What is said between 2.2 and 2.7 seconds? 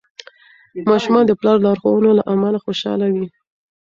امله